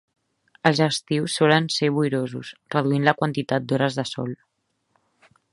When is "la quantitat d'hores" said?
3.11-4.03